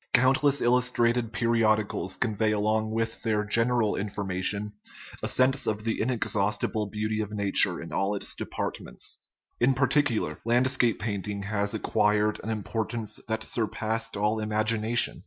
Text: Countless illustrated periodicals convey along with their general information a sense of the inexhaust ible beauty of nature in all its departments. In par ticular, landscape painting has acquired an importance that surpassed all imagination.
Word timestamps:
Countless 0.15 0.61
illustrated 0.61 1.31
periodicals 1.31 2.17
convey 2.17 2.51
along 2.53 2.89
with 2.89 3.21
their 3.21 3.45
general 3.45 3.95
information 3.95 4.73
a 5.21 5.27
sense 5.27 5.67
of 5.67 5.83
the 5.83 5.99
inexhaust 5.99 6.61
ible 6.67 6.91
beauty 6.91 7.21
of 7.21 7.31
nature 7.31 7.79
in 7.79 7.93
all 7.93 8.15
its 8.15 8.33
departments. 8.33 9.19
In 9.59 9.75
par 9.75 9.87
ticular, 9.89 10.39
landscape 10.43 10.97
painting 10.99 11.43
has 11.43 11.75
acquired 11.75 12.39
an 12.43 12.49
importance 12.49 13.19
that 13.27 13.43
surpassed 13.43 14.17
all 14.17 14.39
imagination. 14.39 15.19